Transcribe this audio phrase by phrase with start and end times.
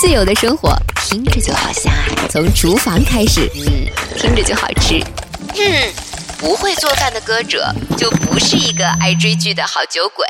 [0.00, 2.24] 自由的生活，听着就好香啊！
[2.30, 3.84] 从厨房开始，嗯，
[4.16, 4.98] 听着就好吃。
[5.58, 5.92] 嗯，
[6.38, 10.24] 不会做饭的歌者就不是一个爱追剧的好酒鬼。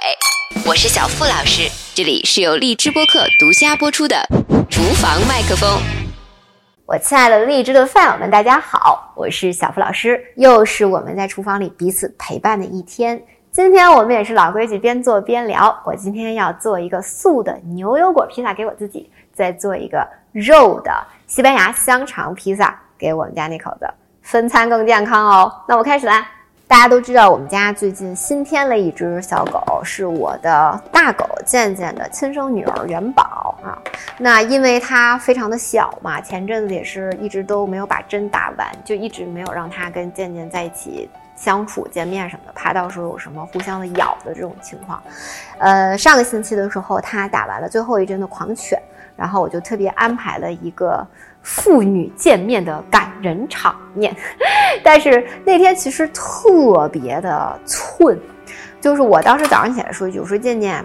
[0.67, 4.17] 我是小付老师，这里是由荔枝播客独家播出的
[4.69, 5.71] 《厨房麦克风》。
[6.85, 13.23] 我亲爱的荔枝的饭友们，大家好，我是小付老师，又是我们在厨房里彼此陪伴的一天。
[13.53, 15.81] 今天我们也是老规矩，边做边聊。
[15.85, 19.11] 我今天要做一个素的牛油果披萨给我自己，
[19.41, 20.93] 再做一个肉的
[21.27, 23.89] 西班牙香肠披萨给我们家那口子，
[24.21, 25.51] 分餐更健康哦。
[25.67, 26.29] 那我开始啦。
[26.69, 33.75] 大家都知道，我们家最近新添了一只小狗，是我的大狗健健的亲生女儿元宝啊。
[34.19, 41.09] 那因为它非常的小嘛，前阵子也是一直都没有把针打完，就一直没有让它跟健健在一起。
[41.37, 45.03] 相处、见面什么的，怕到时候有什么互相的咬的这种情况。
[45.57, 48.79] 呃，上个星期的时候，他打完了最后一针的狂犬，
[49.21, 51.07] 然后我就特别安排了一个
[51.43, 54.17] 父女见面的感人场面。
[54.83, 58.19] 但是那天其实特别的寸，
[58.81, 60.83] 就是我当时早上起来说一句：“我说健健，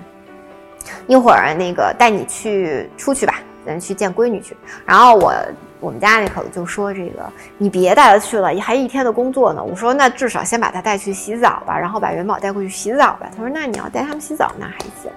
[1.07, 5.33] 一会儿那个带你去出去吧，咱去见闺女去。”然后我。
[5.81, 7.21] 我们家那口子就说：“这个
[7.57, 15.11] 你别带他去了，还一天的工作呢。”我说：“那至少先把他带去洗澡吧，然后把元宝带过去洗澡吧。”他说：“那你要带他们洗澡那还行。”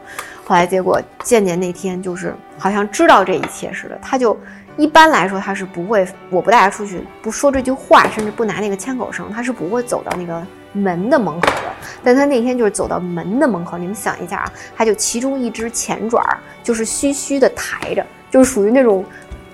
[0.45, 4.37] 后来结果健健那天就是好像知道这一切似的，他就
[4.77, 11.73] 一般来说他是不会，我不带他出去，不说这句话，甚至不拿那个牵口绳，他是不会走到那个门的门口的。
[12.03, 16.23] 但他那天就是走到门的门口，你们想一下啊，他就其中一只前爪
[16.63, 19.05] 就是虚虚的抬着，就是属于那种。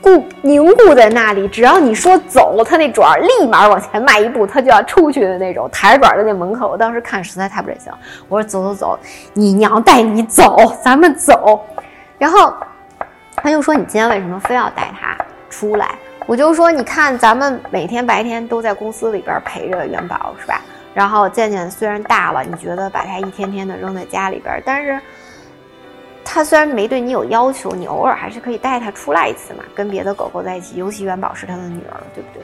[0.05, 6.69] 固凝固在那里，只要你说走，它那爪立马往前迈一步，它就要出去的那种，抬着爪在那门口。
[6.69, 8.99] 我当时看实在太不忍心了，我说走走走，
[9.33, 11.65] 你娘带你走，咱们走。
[12.19, 12.53] 然后
[13.37, 15.17] 他就说你今天为什么非要带他
[15.49, 15.95] 出来？
[16.27, 20.61] 我就说你看咱们每天白天都在公司里边陪着元宝是吧？
[20.93, 25.01] 然后渐渐虽然大了，你觉得把他一天天的扔在家里边，但是。
[26.25, 32.43] 他虽然没对你有要求，你偶尔还是可以带他出来一次嘛，跟别的狗狗在一起，尤其元宝是他的女儿，对不对？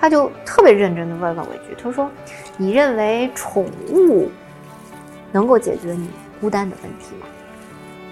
[0.00, 2.10] 他就特别认真的问了我一句，他说
[2.56, 4.30] ：“你认为宠物
[5.32, 6.08] 能够解决你
[6.40, 7.26] 孤单的问题吗？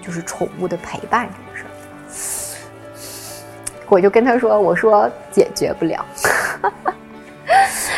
[0.01, 1.71] 就是宠物的陪伴这个事儿。”
[3.89, 6.05] 我就跟他说：“我说解决不了。”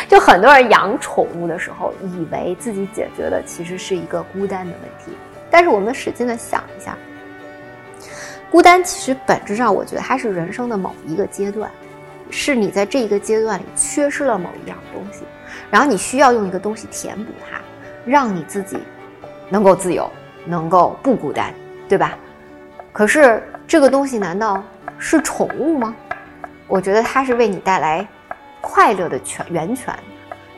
[0.08, 5.12] 就很多人养宠物的时候，以为自己解决的其实是一个孤单的问题，
[5.50, 6.96] 但是我们使劲的想一下。
[8.50, 11.70] 孤单其实本质上，我觉得它是人生的某一个阶段，
[12.30, 15.24] 是你在这一个阶段里缺失了某一样东西，
[15.70, 17.60] 然后你需要用一个东西填补它，
[18.06, 18.78] 让你自己
[19.50, 20.10] 能够自由，
[20.46, 21.52] 能够不孤单，
[21.88, 22.16] 对吧？
[22.90, 24.64] 可是这个东西难道
[24.98, 25.94] 是宠物吗？
[26.66, 28.06] 我觉得它是为你带来
[28.62, 29.94] 快乐的泉源泉，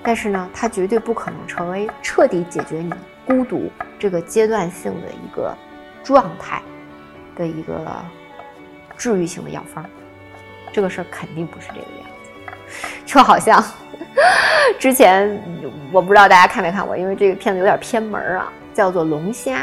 [0.02, 2.92] 但是呢，它绝对不可能成为彻底解决你
[3.26, 3.68] 孤独
[3.98, 5.52] 这个阶段性的一个
[6.04, 6.62] 状态。
[7.36, 7.96] 的一个
[8.96, 9.84] 治愈性的药方，
[10.72, 12.30] 这个事儿肯定不是这个样子。
[13.04, 13.64] 就好像
[14.78, 15.42] 之前
[15.90, 19.58] 我不知道大家看没看过，因为这个片子有点偏门啊，叫做《龙虾》。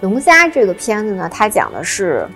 [0.00, 2.26] 龙虾这个片子呢，它讲的是，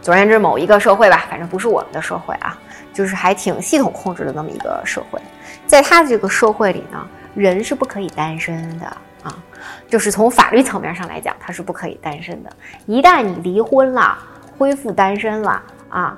[0.00, 2.56] 总而言之，某一个社会吧，反正不是我们的社会啊，
[2.92, 5.20] 就是还挺系统控制的那么一个社会。
[5.66, 9.44] 在他的这个社会里呢，人是不可以单身的啊，
[9.88, 12.50] 就是从法律层面上来讲，他是不可以单身的。
[12.86, 14.16] 一旦你离婚了，
[14.56, 16.16] 恢复单身了啊，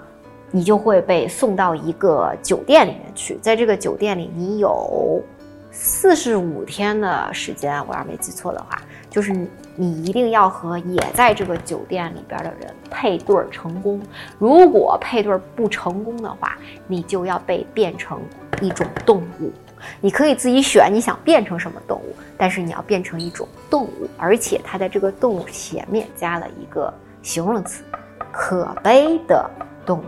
[0.50, 3.38] 你就会被送到一个酒店里面去。
[3.40, 5.22] 在这个酒店里，你有
[5.70, 9.32] 四十五天的时间，我要没记错的话，就是
[9.74, 13.98] 你一定要和也在这个酒店里边的人配对成功。
[14.38, 18.20] 如果配对不成功的话，你就要被变成
[18.60, 19.50] 一种动物。
[20.00, 27.82] 你可以自己选你想变成什么动物，但是你要变成一种动物，而且它在这个动物前面加了一个形容词。
[28.30, 29.50] 可悲的
[29.86, 30.04] 动物，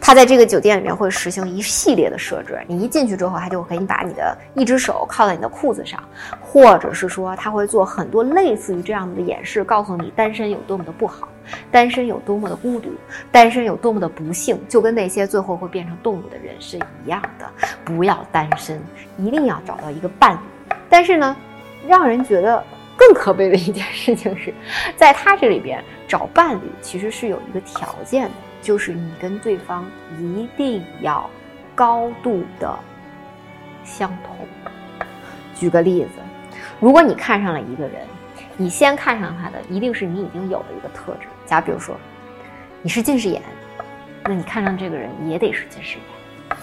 [0.00, 2.62] 他在这个酒店里面会实行一系列的设置。
[2.68, 6.00] 你一进去之后，他就给你把你的一只手靠在你的裤子上，
[6.40, 11.26] 或者是说他会做很多类似于这样的演示，告诉你单身有多么的不好，
[11.70, 12.90] 单身有多么的孤独，
[13.30, 17.50] 单身有多么的不幸，就跟那些最后会变成动物的人是一样的。
[17.84, 18.80] 不要单身，
[19.18, 20.74] 一定要找到一个伴侣。
[20.88, 21.36] 但是呢，
[21.86, 22.62] 让人觉得。
[22.98, 24.54] 更可悲的一件事情是，
[24.96, 28.30] 在他这里边找伴侣其实是有一个条件的，
[28.62, 29.84] 就是你跟对方
[30.18, 31.28] 一定要
[31.74, 32.74] 高度的
[33.84, 34.34] 相同。
[35.54, 36.12] 举个例子，
[36.80, 38.00] 如果你看上了一个人，
[38.56, 41.28] 你先看上他的一定是你已经有的一个特质。
[41.46, 41.96] 假比如说，
[42.82, 43.40] 你是近视眼，
[44.24, 46.58] 那你看上这个人也得是近视眼。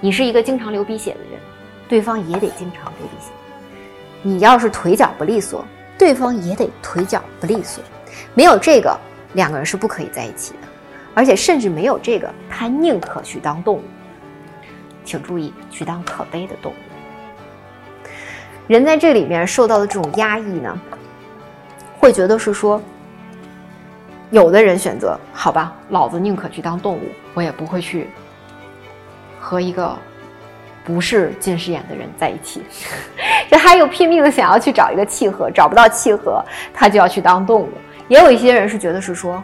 [0.00, 1.40] 你是一个经常流鼻血的人，
[1.88, 3.30] 对方也得经常流鼻血。
[4.22, 5.64] 你要是腿脚不利索，
[5.96, 7.82] 对方也得腿脚不利索。
[8.34, 8.98] 没有这个，
[9.34, 10.58] 两个人是不可以在一起的。
[11.14, 13.82] 而且甚至没有这个，他宁可去当动物。
[15.04, 16.74] 请注意，去当可悲的动物。
[18.66, 20.80] 人在这里面受到的这种压抑呢，
[21.98, 22.80] 会觉得是说，
[24.30, 27.02] 有的人选择好吧，老子宁可去当动物，
[27.34, 28.08] 我也不会去
[29.40, 29.96] 和一个
[30.84, 32.62] 不是近视眼的人在一起。
[33.50, 37.70] 这他又拼命的想要去找一个契合，找不到契合，他就要去当动物。
[38.08, 39.42] 也有一些人是觉得是说，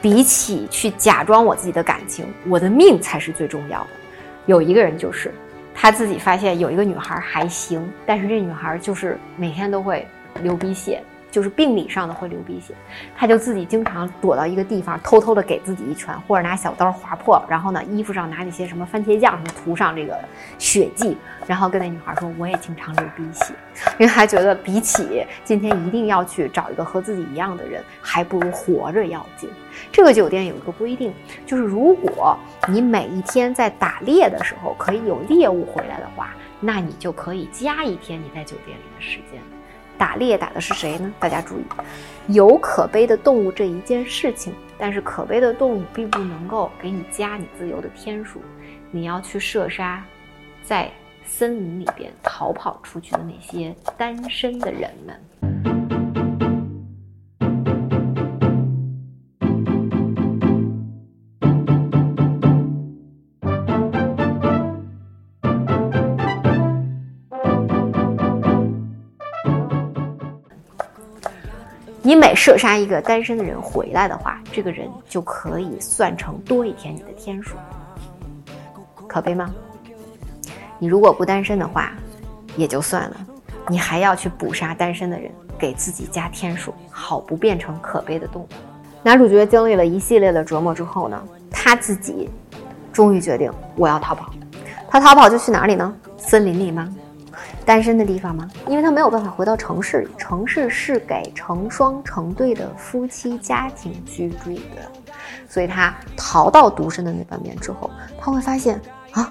[0.00, 3.88] 比起去假装我自己的感情，我的命才是最重要的。
[4.46, 5.32] 有一个人就是。
[5.80, 10.04] 他自己发现有一个女孩还行，但是这女孩就是每天都会
[10.42, 11.00] 流鼻血，
[11.38, 12.74] 就是病理上的会流鼻血。
[13.16, 20.18] 他就自己经常躲到一个地方，偷偷的给自己一拳，或者拿小刀划破，然后呢，衣服上拿那些什么番茄酱什么涂上这个
[20.58, 23.54] 血迹，然后跟那女孩说：“我也经常流鼻血。
[24.00, 29.48] ”因为他觉得比起今天一定要去找一个和自己一样的人，还不如活着要紧。
[29.92, 31.14] 这个酒店有一个规定，
[31.46, 32.36] 就是如果
[32.66, 39.40] 你每一天在打猎的时候可以有猎物回来的话，那你就可以加一天你在酒店里的时间。
[39.98, 41.12] 打猎打的是谁呢？
[41.18, 41.64] 大家注意，
[42.28, 48.40] 有可悲的动物这一件事情，但是可悲的动物并不能够给你加你自由的天数。
[48.90, 50.02] 你要去射杀
[50.62, 50.90] 在
[51.26, 55.67] 森林里边逃跑出去的那些单身的人们。
[72.08, 77.54] 你每射杀一个单身的人回来的话，这个人就可以算成多一天你的天数，
[79.06, 79.50] 可悲吗？
[80.78, 81.92] 你如果不单身的话，
[82.56, 83.16] 也就算了，
[83.68, 88.48] 你还要去捕杀单身的人，给自己加天数，好不变成可悲的动物。
[89.02, 92.30] 男主角经历了一系列的折磨之后呢，他自己
[92.90, 94.32] 终于决定我要逃跑。
[94.88, 95.94] 他逃跑就去哪里呢？
[96.16, 96.88] 森林里吗？
[97.68, 98.48] 单身的地方吗？
[98.66, 104.90] 因为他没有办法回到城市里，城市是给成双成对的夫妻家庭居住的，
[105.46, 108.80] 所以他逃到独身的那半边之后，他会发现
[109.10, 109.30] 啊，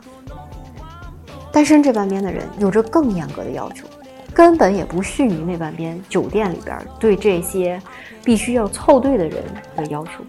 [1.51, 3.87] 单身这半边的人有着更严格的要求，
[4.35, 7.81] 根本也不逊于那半边酒店里边对这些
[8.23, 9.43] 必须要凑对的人
[9.75, 10.23] 的要求，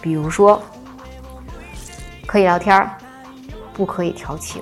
[0.00, 0.60] 比如说
[2.26, 2.90] 可以聊天
[3.72, 4.60] 不可以调情。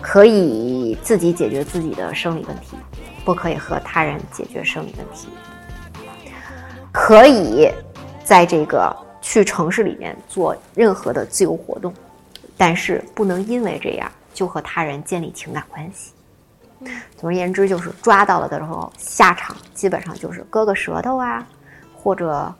[0.00, 2.76] 可以自己解决自己的生理问题，
[3.24, 5.28] 不可以和他人解决生理问题。
[6.92, 7.70] 可以
[8.24, 11.92] 在这个去城市里面做任何的自由活动，
[12.56, 16.12] 但是不能因为这样就和他人建立情感关系。
[17.16, 21.46] 总而言之，就是抓到了的时候，下场基本上就是割个舌头啊，
[21.94, 22.54] 或者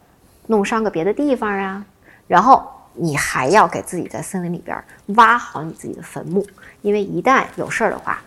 [0.46, 1.84] 弄伤个别的地方啊，
[2.26, 2.68] 然后。
[2.96, 4.76] 你还要给自己在森林里边
[5.16, 6.46] 挖好你自己的坟墓，
[6.82, 8.22] 因为一旦有事儿的话，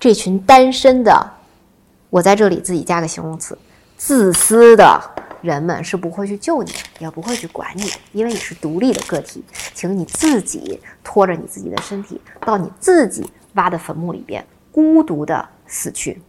[0.00, 1.30] 这群单身的，
[2.10, 3.56] 我在这里自己加个形容词，
[3.96, 5.00] 自私的
[5.42, 9.44] 人们是不会去救你，也不会去管你的，因为你是独立的个体，
[9.74, 16.20] 请你自己拖着你自己的身体到你自己挖的坟墓里边，孤独的死去。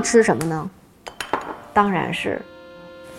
[0.00, 0.70] 吃什么呢？
[1.72, 2.40] 当然是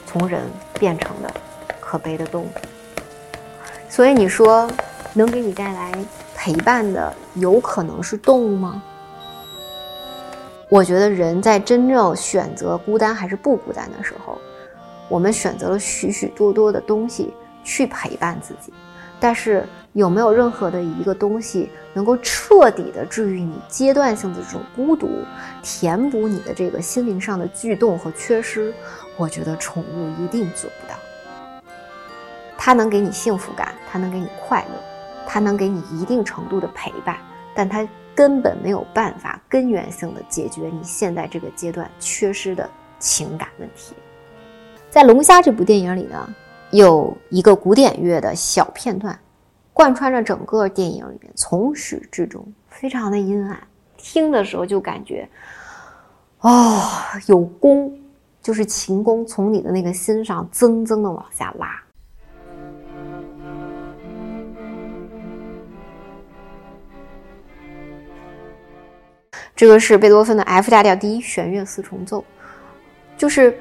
[0.05, 0.41] 从人
[0.79, 1.33] 变成的
[1.79, 2.50] 可悲的动物。
[3.89, 4.69] 所以你说，
[5.13, 5.91] 能给你带来
[6.35, 8.81] 陪伴的，有可能是动物吗？
[10.69, 14.38] 我觉得人在真正选择孤单还是不孤单的时候，
[15.09, 17.33] 我们选择了许许多多的东西
[17.63, 18.71] 去陪伴自己，
[19.21, 19.65] 但是。
[19.93, 25.09] 有没有任何的一个东西能够彻底的治愈你阶段性的这种孤独，
[25.61, 28.73] 填补你的这个心灵上的剧动和缺失？
[29.17, 30.95] 我觉得宠物一定做不到。
[32.57, 34.81] 它能给你幸福感，它能给你快乐，
[35.27, 37.17] 它能给你一定程度的陪伴，
[37.53, 37.85] 但它
[38.15, 43.93] 根本没有办法根源性的解决你现在这个阶段缺失的情感问题。
[44.89, 46.33] 在《龙虾》这部电影里呢，
[46.71, 49.17] 有一个古典乐的小片段。
[49.73, 53.57] 贯穿着整个电影里面，从始至终非常的阴暗，
[53.97, 55.27] 听的时候就感觉，
[56.41, 56.83] 哦，
[57.25, 57.91] 有弓
[58.43, 61.81] 就是琴弓从你的那个心上增增的往下拉。
[69.55, 72.23] 这个是贝多芬的 F 大调第一弦乐四重奏，
[73.17, 73.57] 就是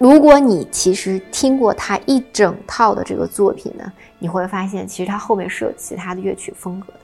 [0.00, 7.00] 如果你其实听过他一整套的这个作品呢，你会发现其实他后面是有其他的乐曲风格的，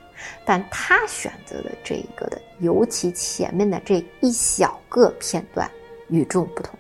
[0.47, 5.71] 但他选择的这一个的，尤其前面的这一小个片段
[6.09, 6.75] 与众不同。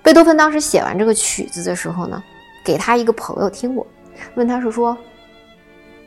[0.00, 2.22] 贝多芬当时写完这个曲子的时候呢，
[2.64, 3.84] 给他一个朋友听过，
[4.36, 4.96] 问他是说，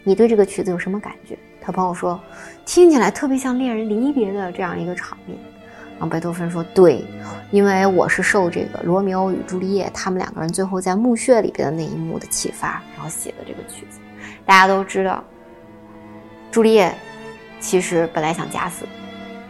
[0.05, 1.37] 你对这个曲子有什么感觉？
[1.59, 2.17] 他朋友说，
[2.65, 5.37] 听起来特别像恋人离别的这样一个场面。
[5.99, 7.03] 然后贝多芬说：“对，
[7.51, 13.99] 因为我是受这个《罗密欧与朱丽叶》他们两个人最后在墓穴里边的那一幕的启发，然后写的这个曲子。
[14.45, 15.21] 大家都知道，
[16.49, 16.95] 朱丽叶
[17.59, 18.85] 其实本来想假死，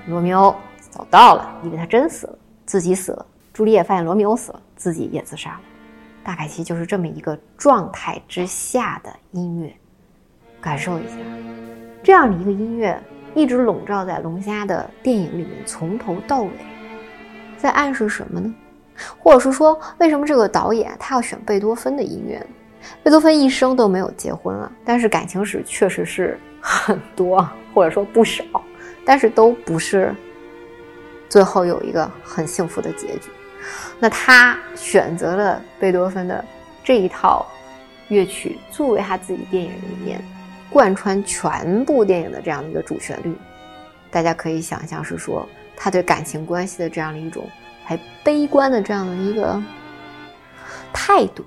[0.08, 0.56] 罗密欧
[0.90, 3.24] 早到了，以为他真死了，自己死了。
[3.54, 5.62] 朱丽叶发现罗密欧死了，自己也自杀了。
[6.24, 9.72] 大概其实就是这么一个状态之下的音乐，
[10.60, 11.16] 感受一下。”
[12.02, 13.00] 这样的一个音乐
[13.36, 16.50] 一直笼罩在龙虾的电影里面，从头到尾，
[17.58, 18.54] 在暗示什么呢？
[19.18, 22.46] 或者是说，为什么这个导演他要选贝多芬的音乐？
[23.04, 28.44] 贝多芬一生都没有结婚啊，但是感情史确实是很多，或者说不少，
[29.06, 30.14] 但是都不是
[31.30, 33.30] 最后有一个很幸福的结局。
[34.00, 36.44] 那他选择了贝多芬的
[36.84, 37.46] 这一套
[38.08, 40.22] 乐曲作为他自己电影里面。
[40.70, 43.36] 贯穿全部电影的这样的一个主旋律，
[44.12, 47.44] 大家可以想象是说他对感情关系的这样的一种
[47.84, 49.62] 还悲观的这样的一个
[50.94, 51.44] 态度。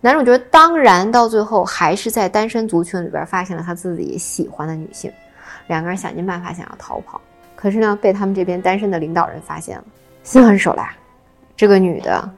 [0.00, 5.10] 男主角当然到最后还是在单身族群里边发现了他自己喜欢的女性，
[5.66, 7.20] 两个人想尽办法想要逃跑，
[7.56, 9.84] 可是呢被他们这边单身的领导人发现了，
[10.22, 10.94] 心狠手辣，
[11.56, 12.30] 这个女的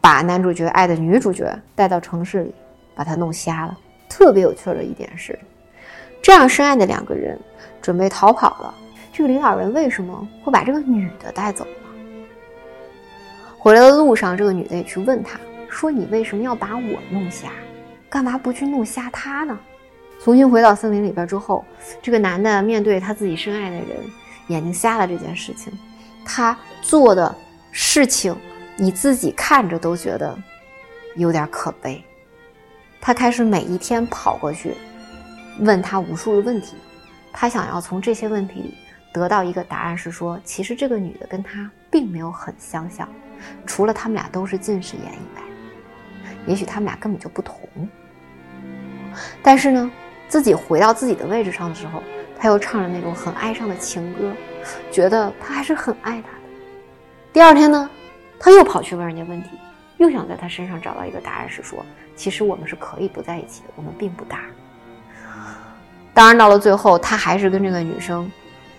[0.00, 2.54] 把男主角爱的女主角带到城市里，
[2.94, 3.78] 把她弄瞎了。
[4.12, 5.38] 特别有趣的一点是，
[6.20, 7.38] 这样深爱的两个人
[7.80, 8.74] 准备逃跑了，
[9.10, 11.70] 这个领导人为什么会把这个女的带走呢？
[13.58, 15.40] 回来的路上，这个女的也去问他，
[15.70, 17.48] 说：“你为什么要把我弄瞎？
[18.10, 19.58] 干嘛不去弄瞎他呢？”
[20.22, 21.64] 重新回到森林里边之后，
[22.02, 23.86] 这个男的面对他自己深爱的人
[24.48, 25.72] 眼睛瞎了这件事情，
[26.24, 27.34] 他做的
[27.70, 28.36] 事情，
[28.76, 30.38] 你自己看着都觉得
[31.16, 32.04] 有点可悲。
[33.04, 34.76] 他开始每一天跑过去，
[35.58, 36.76] 问他无数的问题，
[37.32, 38.78] 他想要从这些问题里
[39.12, 43.08] 得到一个答案，是说其实这个女的跟他并没有很相像，
[43.66, 45.42] 除了他们俩都是近视眼以外，
[46.46, 47.56] 也许他们俩根本就不同。
[49.42, 49.90] 但是呢，
[50.28, 52.00] 自己回到自己的位置上的时候，
[52.38, 54.32] 他又唱着那种很哀伤的情歌，
[54.92, 56.38] 觉得他还是很爱她的。
[57.32, 57.90] 第二天呢，
[58.38, 59.50] 他又跑去问人家问题。
[60.02, 64.40] 又想在他身上找到一个答案，是说，其实我们是可以不在一起的，我们并不搭。
[66.12, 68.28] 当然，到了最后，他还是跟这个女生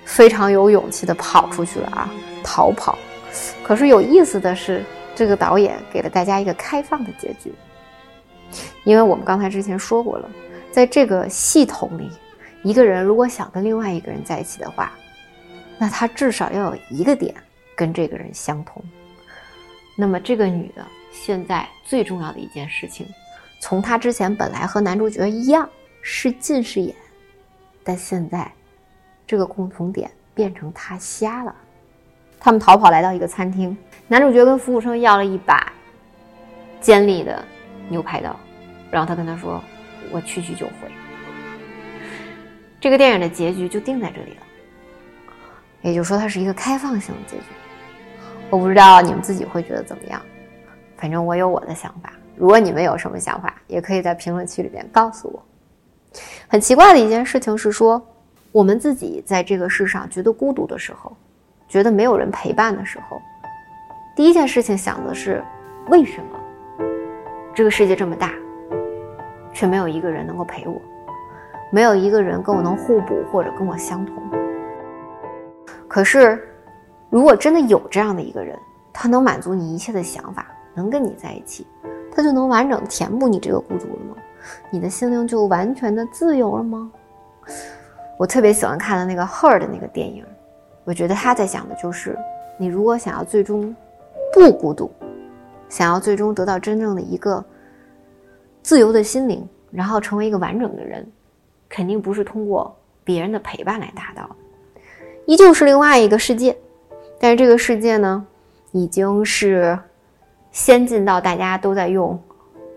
[0.03, 2.11] 非常有勇气的跑出去了啊，
[2.43, 2.97] 逃跑。
[3.63, 4.83] 可是有意思的是，
[5.15, 7.53] 这个导演给了大家一个开放的结局，
[8.83, 10.29] 因为我们刚才之前说过了，
[10.73, 12.11] 在这个系统里，
[12.63, 14.91] 一个人如果想跟另外一个人在一起的话，
[15.77, 17.33] 那他至少要有一个点
[17.77, 18.83] 跟这个人相同。
[19.95, 20.85] 那么这个女的。
[21.13, 23.07] 现在最重要的一件事情，
[23.61, 25.69] 从他之前本来和男主角一样
[26.01, 26.93] 是近视眼，
[27.83, 28.51] 但现在
[29.25, 31.55] 这个共同点变成他瞎了。
[32.39, 33.77] 他们逃跑来到一个餐厅，
[34.07, 35.71] 男主角跟服务生要了一把
[36.81, 37.45] 尖利的
[37.87, 38.37] 牛排刀，
[38.91, 39.63] 然后他跟他说
[40.11, 40.91] ：“我去去就回。”
[42.81, 44.43] 这个电影的结局就定在这里了，
[45.83, 47.43] 也就是说它是一个开放性的结局。
[48.49, 50.21] 我不知道你们自己会觉得怎么样。
[51.03, 55.43] 反正我有我的想法，如果你们有什么想法，也可以在评论区里面告诉我。
[56.47, 58.01] 很奇怪的一件事情是说，
[58.53, 61.11] 我们自己在这个世上觉得孤独的时候，
[61.67, 63.21] 觉得没有人陪伴的时候，
[64.15, 65.43] 第一件事情想的是
[65.89, 66.39] 为什么
[67.53, 68.31] 这个世界这么大，
[69.51, 70.81] 却没有一个人能够陪我，
[71.69, 74.15] 没有一个人跟我能互补或者跟我相同。
[75.85, 76.41] 可是，
[77.09, 78.57] 如果真的有这样的一个人，
[78.93, 80.47] 他能满足你一切的想法。
[80.73, 81.65] 能跟你在一起，
[82.11, 84.15] 他就能完整填补你这个孤独了吗？
[84.69, 86.91] 你的心灵就完全的自由了吗？
[88.17, 90.25] 我特别喜欢看的那个《Her》的那个电影，
[90.83, 92.17] 我觉得他在讲的就是，
[92.57, 93.75] 你如果想要最终
[94.33, 94.91] 不孤独，
[95.69, 97.43] 想要最终得到真正的一个
[98.61, 101.05] 自由的心灵，然后成为一个完整的人，
[101.67, 104.29] 肯定不是通过别人的陪伴来达到，
[105.25, 106.55] 依旧是另外一个世界，
[107.19, 108.25] 但是这个世界呢，
[108.71, 109.77] 已经是
[110.53, 112.17] 先进到大家都在用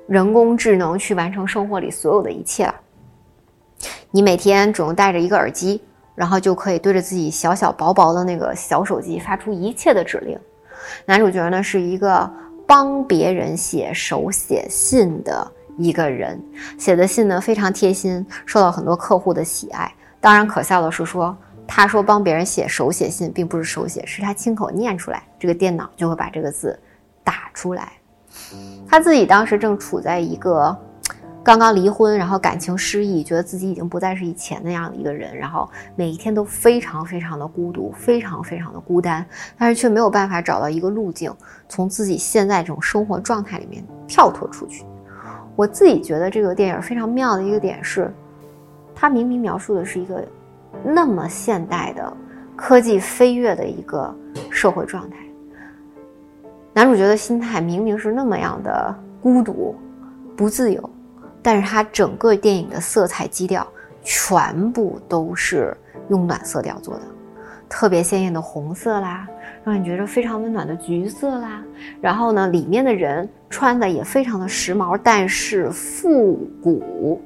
[0.08, 2.74] 人工智能去完成生活里所有的一切了。
[4.10, 5.82] 你每天只用带着一个耳机，
[6.14, 10.38] 然后就可以对着自己小小薄薄的那个小手机发出一切的指令。
[11.04, 12.28] 男主角呢是一个
[12.66, 16.42] 帮别人写手写信的一个人，
[16.78, 19.92] 写的信呢非常贴心，受到很多客户的喜爱。
[20.18, 26.78] 当然，可笑的是说，他说帮别人写手写信，并不是手写，是他亲口念出来，这个电脑就会把这个字
[27.26, 27.92] 打出来。
[28.88, 30.74] 他自己当时正处在一个。
[31.46, 39.24] 刚刚离婚，然后感情失意，觉得自己已经不再是以前那样的一个人，然后每一天都非常非常的孤独，非常非常的孤单，
[39.56, 41.32] 但是却没有办法找到一个路径，
[41.68, 44.84] 从自己现在这种生活状态里面跳脱出去。
[45.54, 48.12] 我自己觉得这个电影非常妙的一个点是，
[48.92, 50.26] 它明明描述的是一个
[50.82, 52.12] 那么现代的
[52.56, 54.12] 科技飞跃的一个
[54.50, 55.16] 社会状态，
[56.76, 59.74] 男主角的心态明明是那么样的孤独、
[60.36, 60.90] 不自由。
[61.42, 63.66] 但是他整个电影的色彩基调
[64.02, 65.74] 全部都是
[66.10, 67.00] 用暖色调做的，
[67.66, 69.26] 特别鲜艳的红色啦，
[69.64, 71.62] 让你觉得非常温暖的橘色啦。
[71.98, 77.22] 然后呢，里面的人穿的也非常的时髦，但是复古。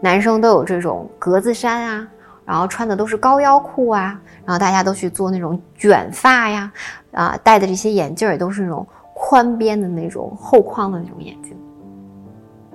[0.00, 2.08] 男生都有这种格子衫啊，
[2.50, 6.72] 然后穿的都是高腰裤啊，然后大家都去做那种卷发呀，
[7.12, 11.56] 啊，戴的这些眼镜也都是那种宽边的那种厚框的那种眼镜。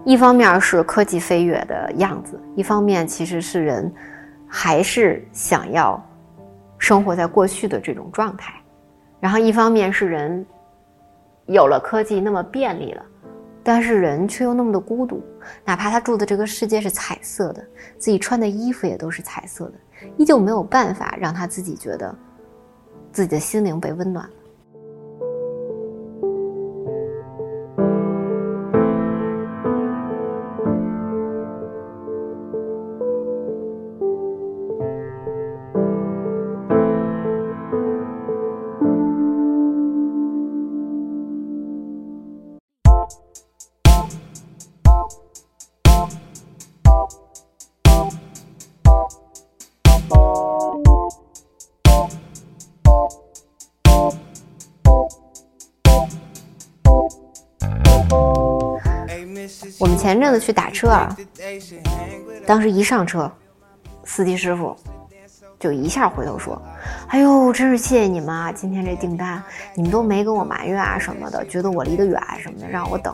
[0.06, 3.94] 一方面是科技飞跃的样子，一方面其实是人
[4.48, 6.02] 还是想要
[6.78, 8.54] 生活在过去的这种状态，
[9.20, 10.46] 然后一方面是人
[11.48, 13.04] 有了科技那么便利了，
[13.62, 15.22] 但是人却又那么的孤独，
[15.64, 17.66] 哪怕他住的这个世界是彩色的，
[17.98, 19.74] 自己穿的衣服也都是彩色的，
[20.18, 22.14] 依旧没有办法让他自己觉得
[23.12, 24.26] 自己的心灵被温暖。
[24.26, 24.34] 了
[60.06, 61.18] 前阵子去打车啊，
[62.46, 63.32] 当时一上车，
[64.04, 64.78] 司机师傅
[65.60, 66.62] 就一下回头说。
[67.10, 68.52] 哎呦，真是谢谢你们啊！
[68.52, 69.42] 今天这订单，
[69.76, 73.14] 你们都没跟我埋怨啊什么的，觉得我离得远什么的，让我等。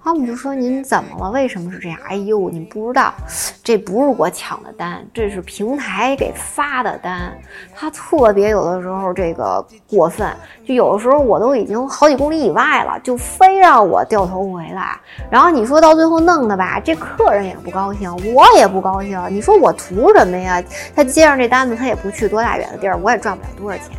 [0.00, 1.30] 啊，我们就说您怎么了？
[1.30, 1.98] 为什么是这样？
[2.08, 3.14] 哎呦，你不知道，
[3.62, 7.32] 这不是我抢的单，这是平台给发的单。
[7.74, 10.28] 他特别有的时候这个过分，
[10.66, 14.98] 就有的时候我都已经好几公里以外了，就非让我掉头回来。
[15.30, 19.22] 然后你说到最后弄的吧，这客人也不高兴，我也不高兴。
[19.30, 20.62] 你说我图什么呀？
[20.94, 23.27] 他接上这单子，他也不去多大远的地儿，我也赚。
[23.28, 23.90] 赚不了多少钱，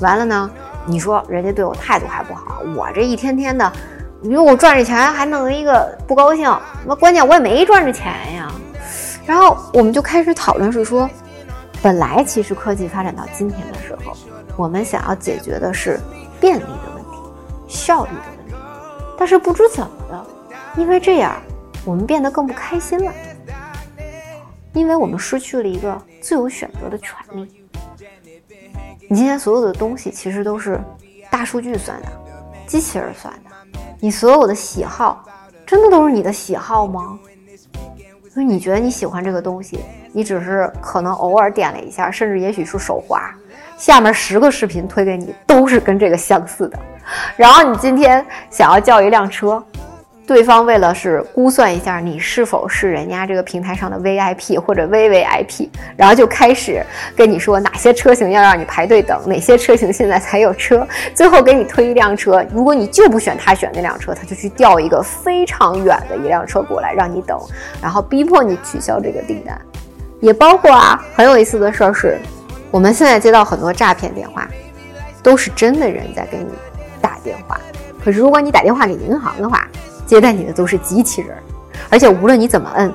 [0.00, 0.50] 完了呢？
[0.84, 3.72] 你说人家对我态度还不好，我这一天天的，
[4.20, 8.52] 你说我赚这钱还弄了一个不高兴，那关键我也没赚着钱呀。
[9.24, 11.08] 然后我们就开始讨论，是说，
[11.82, 14.14] 本来其实科技发展到今天的时候，
[14.54, 15.98] 我们想要解决的是
[16.38, 17.18] 便利的问题、
[17.66, 18.54] 效率的问题，
[19.16, 20.26] 但是不知怎么的，
[20.76, 21.34] 因为这样，
[21.86, 23.10] 我们变得更不开心了，
[24.74, 27.63] 因为我们失去了一个自由选择的权利。
[29.14, 30.76] 你今天所有的东西其实都是
[31.30, 32.08] 大数据算的，
[32.66, 33.78] 机器人算的。
[34.00, 35.24] 你所有的喜好，
[35.64, 37.16] 真的都是你的喜好吗？
[38.28, 39.78] 所以你觉得你喜欢这个东西，
[40.12, 43.32] 你只是可能偶尔点了一下，甚至也许是手滑，
[43.76, 46.76] 下面十个视频推给你都是跟这个相似的。
[47.36, 49.64] 然后你今天想要叫一辆车。
[50.26, 56.84] 对方为了是估算一下你是否是人家这个平台上的 VIP 或者 VVIP，然后就开始
[57.14, 62.42] 跟你说哪些车型要让你排队等，哪些车型现在才有车，最后给你推一辆车。
[62.54, 67.38] 如果你就不选他选那辆车，他就去调一个非常远的一辆车过来让你等，
[67.82, 69.60] 然后逼迫你取消这个订单。
[70.20, 72.18] 也包括啊，很有意思的事儿是，
[72.70, 74.48] 我们现在接到很多诈骗电话，
[75.22, 76.46] 都是真的人在给你
[76.98, 77.60] 打电话。
[78.02, 79.68] 可是如果你打电话给银行的话，
[80.06, 81.36] 接待你的都是机器人，
[81.90, 82.92] 而且无论你怎么摁，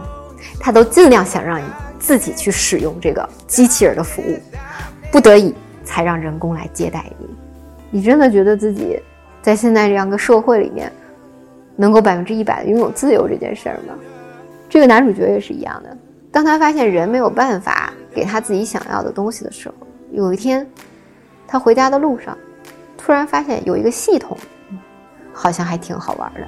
[0.59, 1.65] 他都尽量想让你
[1.99, 4.39] 自己去使用这个机器人的服务，
[5.11, 7.27] 不得已才让人工来接待你。
[7.91, 9.01] 你真的觉得自己
[9.41, 10.91] 在现在这样的社会里面，
[11.75, 13.95] 能够百分之一百的拥有自由这件事儿吗？
[14.69, 15.97] 这个男主角也是一样的，
[16.31, 19.73] 当他发现人没有办法给他自己想要的东西的时候，
[20.11, 20.67] 有一天，
[21.47, 22.37] 他回家的路上，
[22.95, 24.37] 突然发现有一个系统，
[25.33, 26.41] 好像还挺好玩的。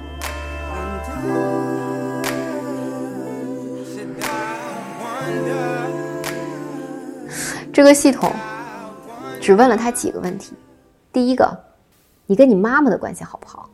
[7.72, 8.30] 这个系统
[9.40, 10.54] 只问了他几个问题。
[11.10, 11.58] 第一个，
[12.26, 13.68] 你跟你妈妈的关系好不好？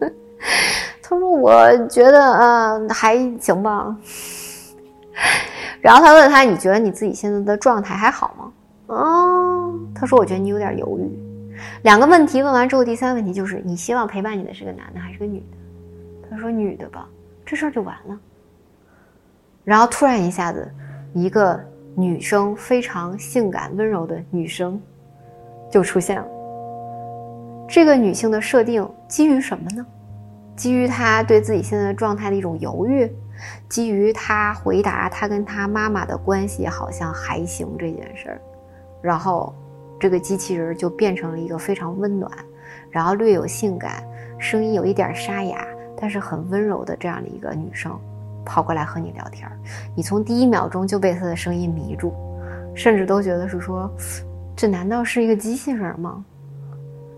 [1.02, 3.94] 他说：“我觉得，呃，还行吧。”
[5.82, 8.52] 然后他问他：“你觉得你自己现在的状态还好吗？”
[8.86, 11.10] 哦，他说：“我觉得你有点犹豫。”
[11.82, 15.56] 两个问题问完之后，第三个问题就是：你希望陪伴你的是个男的还是个女的？
[16.32, 17.08] 他说：“女的吧。”
[17.46, 18.18] 这事儿就完了。
[19.64, 20.68] 然后突然一下子，
[21.12, 21.58] 一个
[21.94, 24.80] 女生非常性感温柔的女生
[25.70, 26.26] 就出现了。
[27.68, 29.86] 这个女性的设定基于什么呢？
[30.56, 33.10] 基于她对自己现在的状态的一种犹豫，
[33.68, 38.40] 基于她回答她跟她妈妈的关系好像还行这件事儿，
[39.00, 39.54] 然后
[39.98, 42.30] 这个机器人就变成了一个非常温暖，
[42.90, 44.04] 然后略有性感，
[44.38, 45.66] 声音有一点沙哑，
[46.02, 47.96] 但是很温柔的这样的一个女生。
[48.44, 49.48] 跑过来和你聊天，
[49.94, 52.12] 你从第一秒钟就被她的声音迷住，
[52.74, 53.88] 甚至都觉得是说，
[54.56, 56.24] 这难道是一个机器人吗？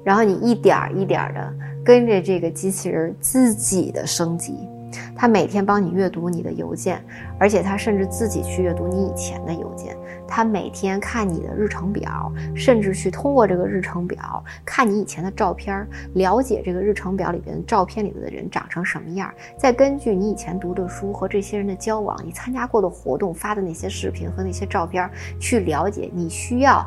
[0.04, 4.68] 然后你一点一点的跟着这个机器人自己的升级。
[5.14, 7.04] 他每天帮你阅读你的邮件，
[7.38, 9.96] 而且他甚至自己去阅读你以前的邮件。
[10.26, 19.32] 他每天看你的日程表，甚至去通过这个日程表看你以前的照片，了解这个日程表里边照片里的人长成什么样。
[19.56, 26.84] 再根据你以前读的书和这些人的交往，你参加过的活动发的那些视频和那些照片，去了解你需要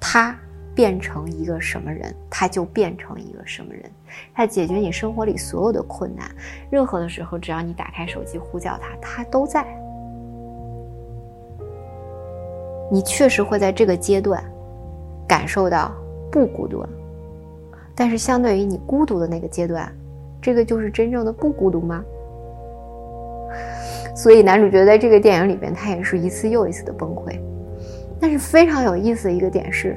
[0.00, 0.34] 他。
[0.74, 3.82] 变成一个什么人，他就变成一个什么人。
[4.34, 6.28] 他解决你生活里所有的困难，
[6.70, 9.64] 任何的时候，只要你打开手机呼叫他，他都在。
[12.90, 14.42] 你确实会在这个阶段
[15.26, 15.90] 感受到
[16.30, 16.84] 不孤独，
[17.94, 19.90] 但是相对于你孤独的那个阶段，
[20.40, 22.04] 这个就是真正的不孤独吗？
[24.14, 27.38] 所以男主角在这个电影里边，他也是一次又一次的崩溃。
[28.20, 29.96] 但是非常有意思的一个点是。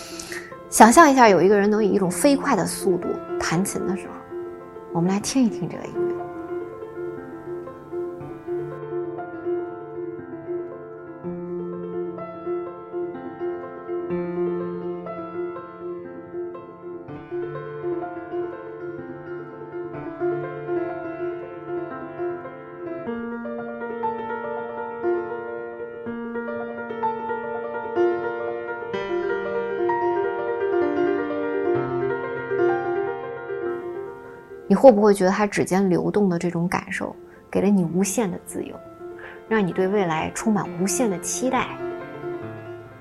[0.71, 4.13] 想象一下，有一个人能以一种飞快的速度弹琴的时候，
[4.93, 6.20] 我们来听一听这个音乐。
[34.71, 37.13] 你会不会觉得它指尖流动的这种感受，
[37.51, 38.73] 给了你无限的自由，
[39.49, 41.67] 让你对未来充满无限的期待？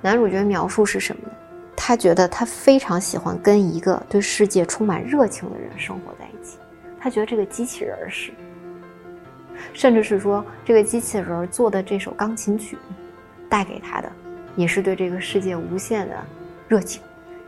[0.03, 1.33] 男主角描述是什么呢？
[1.77, 6.59] 他觉得他非常喜欢跟一个对世界充满热情的人生活在一起。
[6.99, 8.33] 他觉得这个机器人是，
[9.73, 12.77] 甚至是说这个机器人做的这首钢琴曲，
[13.49, 14.11] 带给他的，
[14.57, 16.17] 也是对这个世界无限的
[16.67, 17.01] 热情、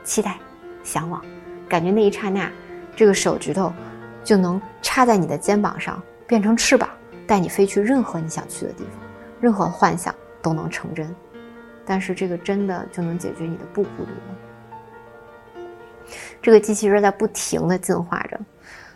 [0.05, 0.37] 期待、
[0.85, 1.21] 向往。
[1.69, 2.49] 感觉那一刹那，
[2.95, 3.73] 这个手指头。
[4.25, 6.89] 就能插在你的肩膀上，变成翅膀，
[7.27, 8.93] 带你飞去任何你想去的地方，
[9.41, 11.15] 任何幻想都能成真。
[11.85, 14.37] 但是这个真的就能解决你的不孤独吗？
[16.41, 18.39] 这个机器人在不停的进化着，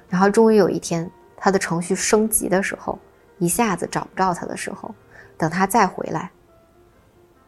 [0.09, 2.99] 然后终于有一天，它的程序升级的时候，
[3.39, 4.95] 一下子找不着它的时候，
[5.37, 6.31] 等它再回来，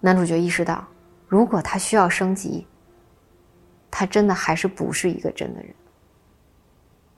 [0.00, 0.86] 男主角意识到，
[1.28, 2.66] 如果他需要升级，
[3.90, 5.74] 他真的还是不是一个真的人。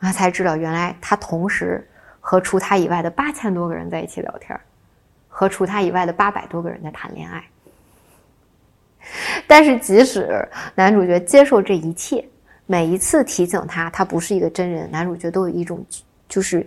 [0.00, 1.86] 他才知道，原来他同时
[2.20, 4.58] 和除他以外的八千多个人在一起聊天，
[5.28, 7.44] 和除他以外的八百多个人在谈恋爱。
[9.46, 12.24] 但是，即使男主角接受这一切，
[12.66, 15.84] 每一次提醒他他不是一个真人，男主角都有一种
[16.28, 16.66] 就是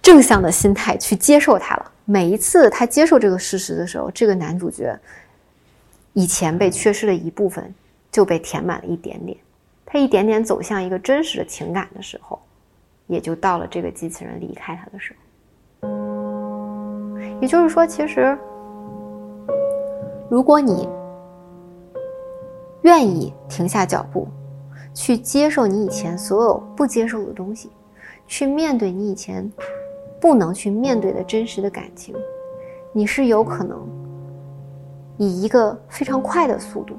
[0.00, 1.92] 正向的心态去接受他了。
[2.04, 4.98] 每一次他接受这个事实的时候，这个男主角
[6.12, 7.74] 以前被缺失的一部分
[8.12, 9.36] 就被填满了一点点。
[9.96, 12.38] 一点点走向一个真实的情感的时候，
[13.06, 15.18] 也就到了这个机器人离开他的时候。
[17.40, 18.36] 也就是说，其实，
[20.30, 20.88] 如果你
[22.82, 24.26] 愿意停下脚步，
[24.94, 27.70] 去接受你以前所有不接受的东西，
[28.26, 29.50] 去面对你以前
[30.18, 32.14] 不能去面对的真实的感情，
[32.92, 33.86] 你是有可能
[35.18, 36.96] 以一个非常快的速度，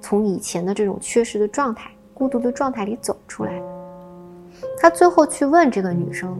[0.00, 3.62] 从以前的这种缺失的状态、孤独的状态里走出来。
[4.76, 6.36] 他最后去问这个女生：“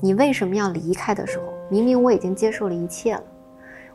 [0.00, 3.22] 你为什么要离开？”的时候，明明我已经接受了一切了。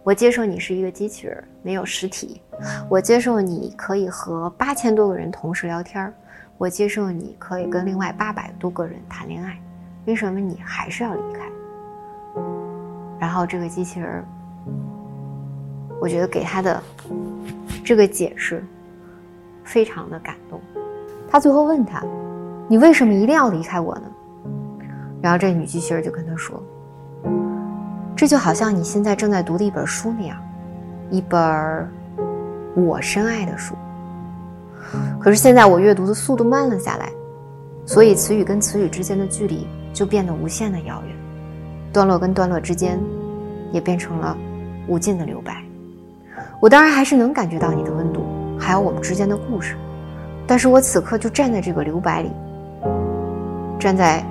[0.04, 2.42] 我接受你是一个机器人，没有实体。
[2.90, 6.14] 我接受你可以和八千多个人同时聊天
[6.58, 9.58] 我接受你可以跟另外八百多个人谈恋爱。
[10.06, 11.50] 为什么你还是要离开？
[13.20, 14.24] 然后这个机器人，
[16.02, 16.84] 我觉得给他的
[17.86, 18.62] 这个解释
[19.64, 20.60] 非常的感动。
[21.30, 22.04] 他最后问他
[22.68, 24.04] ：“你为什么一定要离开我呢？”
[25.22, 26.62] 然后这女机器人就跟他说。
[28.16, 30.38] 这就好像你现在正在读的一本书那样，
[31.10, 31.40] 一本
[32.76, 33.76] 我深爱的书。
[35.20, 37.10] 可是现在我阅读的速度慢了下来，
[37.86, 41.16] 所以词语跟词语之间的距离就变得无限的遥远，
[41.94, 43.00] 段落跟段落之间
[43.72, 44.36] 也变成了
[44.88, 45.64] 无尽的留白。
[46.62, 48.26] 我当然还是能感觉到你的温度，
[48.60, 49.76] 还有我们之间的故事，
[50.50, 52.32] 但是我此刻就站在这个留白里，
[53.80, 54.26] 站在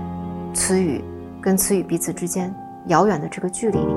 [0.53, 1.01] 词语
[1.41, 2.53] 跟词语彼此之间。
[2.87, 3.97] 遥远的这个距离里，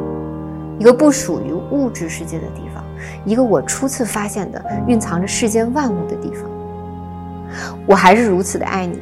[0.78, 2.84] 一个不属于物质世界的地方，
[3.24, 6.44] 一个我初次发现的蕴藏着世间万物的地方。
[7.88, 9.00] 我还是如此的爱你，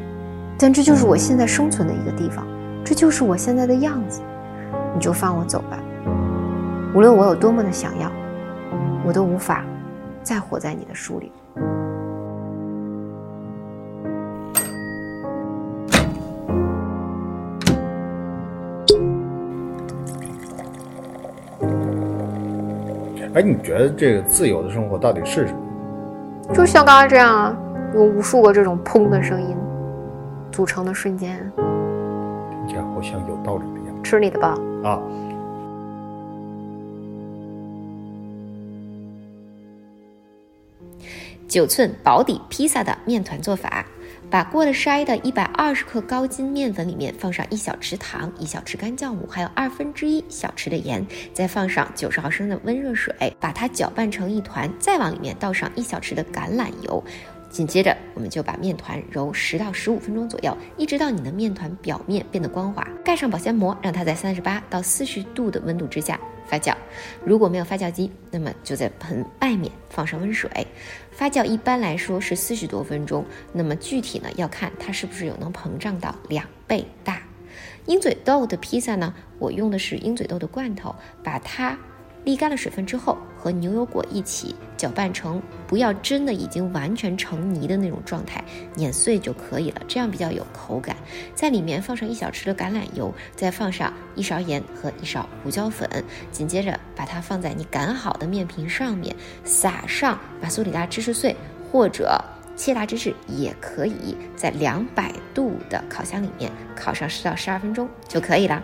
[0.57, 2.45] 但这就是我现在生存的一个地方，
[2.85, 4.21] 这就是我现在的样子。
[4.93, 5.77] 你就放我走吧，
[6.93, 8.11] 无论我有多么的想要，
[9.03, 9.65] 我都无法
[10.21, 11.31] 再活在你的书里。
[23.39, 26.53] 哎，你觉得这个自由的生活到底是什么？
[26.53, 27.57] 就像刚刚这样啊，
[27.95, 29.55] 有无数个这种砰的声音
[30.51, 34.03] 组成的瞬间，听起来好像有道理的样子。
[34.03, 34.57] 吃你的吧！
[34.83, 34.99] 啊，
[41.47, 43.85] 九寸薄底披萨的面团做法。
[44.29, 57.03] 把过了筛的一百二十克高筋面粉里面放上一小匙糖、一小匙干酵母，还有二分之一小匙的盐，再放上九十毫升的温热水，把它搅拌成一团，再往里面倒上一小匙的橄榄油。
[57.49, 66.75] 紧接着，我们就把面团揉十到十五分钟左右，一直到你的面团表面变得光滑，盖上保鲜膜，让它在三十八到四十度的温度之下发酵。
[67.25, 70.47] 如果没有发酵机，那么就在盆外面放上温水，
[71.19, 73.25] 发酵一般来说是四十多分钟。
[73.51, 77.21] 那么具体呢，要看它是不是有能膨胀到两倍大。
[77.87, 81.77] 鹰嘴豆的披萨呢，我用的是鹰嘴豆的罐头，把它。
[82.25, 88.43] 沥干了水分之后，和牛油果一起搅拌成不要真的已经完全成泥的那种状态，
[88.75, 90.95] 碾碎就可以了，这样比较有口感。
[91.33, 95.89] 在里面放上一小匙的橄榄油，再放上一勺盐和一勺胡椒粉，
[96.31, 101.35] 紧接着把它放在你擀好的面皮上面，撒上马苏里拉芝士碎
[101.71, 102.21] 或者
[102.55, 108.61] 切达芝士，也可以在两百度的烤箱里面烤上十到十二分钟就可以了。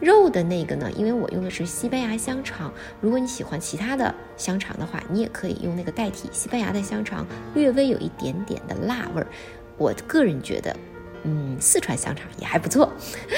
[0.00, 0.90] 肉的那个呢？
[0.92, 6.28] 因为我用的是西班牙香肠，如果你喜欢其他的香肠的话，你也可以用那个代替。
[6.32, 9.26] 西班牙的香肠略微有一点点的辣味儿，
[9.76, 10.76] 我个人觉得，
[11.24, 12.92] 嗯，四川香肠也还不错。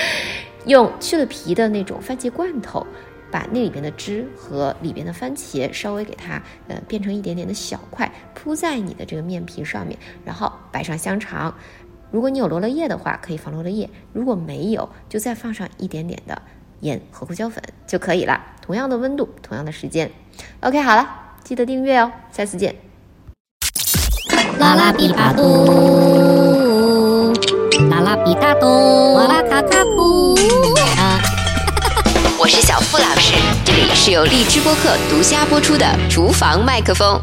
[0.67, 2.87] 用去了皮的那种番茄罐头，
[3.31, 11.55] 把那里边的汁和里边的番茄稍微给它呃变成一点点的小块，铺在你的这个面皮上面，然后摆上香肠。
[12.11, 16.43] 如果你有罗勒叶的话，可以放罗勒叶；如果没有，就再放上一点点的
[16.81, 18.41] 盐和胡椒粉就可以了。
[18.61, 20.11] 同样的温度，同样的时间。
[20.61, 21.09] OK，好了，
[21.45, 22.75] 记得订阅哦，下次见。
[24.59, 27.33] 啦啦比巴嘟，
[27.91, 30.35] 啦啦比大嘟，哇啦卡卡库。
[32.39, 37.21] 我是小付老师，这里是由荔枝播客独家播出的厨房麦克风。